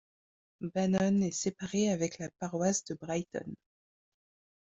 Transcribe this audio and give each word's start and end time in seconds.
Bannon 0.61 1.21
est 1.21 1.29
séparé 1.29 1.91
avec 1.91 2.17
la 2.17 2.31
paroisse 2.39 2.83
de 2.85 2.95
Brighton. 2.95 3.53